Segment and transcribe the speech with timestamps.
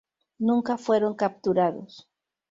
[0.39, 2.09] Nunca fueron capturados.